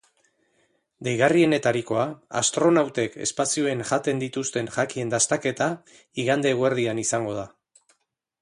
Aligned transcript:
Deigarrienetarikoa, 1.07 2.05
astronautek 2.41 3.19
espazioen 3.27 3.85
jaten 3.91 4.25
dituzten 4.25 4.73
jakien 4.79 5.15
dastaketa, 5.17 5.71
igande 6.25 6.57
eguerdian 6.59 7.07
izango 7.07 7.37
da. 7.43 7.47